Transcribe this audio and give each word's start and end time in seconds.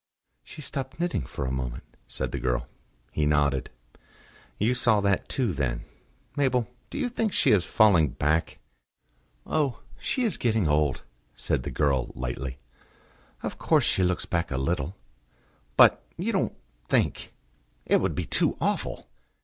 "She 0.43 0.63
stopped 0.63 0.99
knitting 0.99 1.27
for 1.27 1.45
a 1.45 1.51
moment," 1.51 1.83
said 2.07 2.31
the 2.31 2.39
girl. 2.39 2.65
He 3.11 3.27
nodded. 3.27 3.69
"You 4.57 4.73
saw 4.73 4.99
that 4.99 5.29
too, 5.29 5.53
then.... 5.53 5.81
Mabel, 6.35 6.67
do 6.89 6.97
you 6.97 7.07
think 7.07 7.31
she 7.31 7.51
is 7.51 7.65
falling 7.65 8.07
back?" 8.07 8.57
"Oh! 9.45 9.81
she 9.99 10.23
is 10.23 10.37
getting 10.41 10.67
old," 10.67 11.03
said 11.35 11.61
the 11.61 11.69
girl 11.69 12.11
lightly. 12.15 12.57
"Of 13.43 13.59
course 13.59 13.85
she 13.85 14.01
looks 14.01 14.25
back 14.25 14.49
a 14.49 14.57
little." 14.57 14.95
"But 15.77 16.01
you 16.17 16.31
don't 16.31 16.55
think 16.89 17.31
it 17.85 18.01
would 18.01 18.15
be 18.15 18.25
too 18.25 18.57
awful!" 18.59 19.07